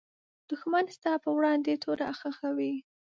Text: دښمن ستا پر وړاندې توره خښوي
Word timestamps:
دښمن 0.49 0.85
ستا 0.97 1.11
پر 1.23 1.31
وړاندې 1.35 1.81
توره 1.83 2.09
خښوي 2.19 2.73